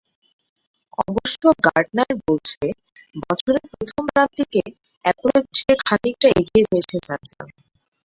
অবশ্য 1.03 1.43
গার্টনার 1.65 2.11
বলছে, 2.23 2.63
বছরের 3.23 3.65
প্রথম 3.71 4.03
প্রান্তিকে 4.09 4.61
অ্যাপলের 5.05 5.43
চেয়ে 5.57 5.75
খানিকটা 5.85 6.27
এগিয়ে 6.39 6.63
রয়েছে 6.65 6.95
স্যামসাং। 7.07 7.47